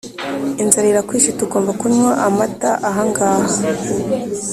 inzara 0.63 0.87
irakwishe 0.89 1.31
tugomba 1.39 1.71
kunywa 1.81 2.11
amata 2.27 2.71
ahangaha 2.89 3.45